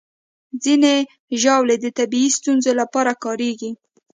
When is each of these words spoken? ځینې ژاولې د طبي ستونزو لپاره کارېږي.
ځینې 0.63 0.95
ژاولې 1.41 1.75
د 1.81 1.85
طبي 1.97 2.21
ستونزو 2.37 2.71
لپاره 2.81 3.11
کارېږي. 3.23 3.71